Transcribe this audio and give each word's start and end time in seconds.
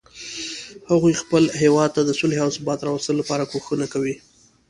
هغوی 0.89 1.13
خپل 1.21 1.43
هیواد 1.61 1.89
ته 1.95 2.01
د 2.05 2.09
صلحې 2.19 2.39
او 2.45 2.51
ثبات 2.57 2.79
راوستلو 2.83 3.19
لپاره 3.21 3.49
کوښښونه 3.51 3.85
کوي 3.93 4.15